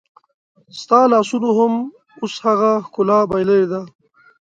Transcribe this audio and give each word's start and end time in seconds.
ستا 0.79 0.99
لاسونو 1.11 1.49
هم 1.59 1.73
اوس 2.21 2.33
هغه 2.45 2.71
ښکلا 2.85 3.19
بایللې 3.31 3.63
ده 3.71 3.81